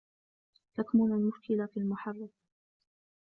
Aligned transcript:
تكمن 0.77 1.11
المشكلة 1.11 1.65
في 1.65 1.77
المحرك. 1.77 2.29